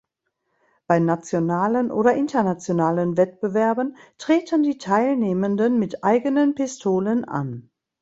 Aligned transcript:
Bei 0.87 0.97
nationalen 0.97 1.91
oder 1.91 2.15
internationalen 2.15 3.17
Wettbewerben 3.17 3.97
treten 4.17 4.63
die 4.63 4.79
Teilnehmenden 4.79 5.77
mit 5.77 6.03
eigenen 6.03 6.55
Pistolen 6.55 7.23
an. 7.23 7.69